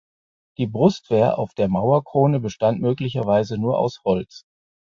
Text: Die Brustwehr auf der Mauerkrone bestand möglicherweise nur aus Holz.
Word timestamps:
Die 0.57 0.65
Brustwehr 0.65 1.37
auf 1.37 1.53
der 1.53 1.67
Mauerkrone 1.67 2.39
bestand 2.39 2.81
möglicherweise 2.81 3.59
nur 3.59 3.77
aus 3.77 4.01
Holz. 4.03 4.45